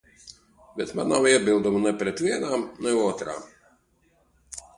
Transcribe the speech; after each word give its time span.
Bet 0.77 0.93
man 0.99 1.11
nav 1.15 1.27
iebildumu 1.31 1.81
ne 1.83 1.93
pret 1.99 2.23
vienām, 2.29 2.65
ne 2.87 2.95
otrām. 3.11 3.45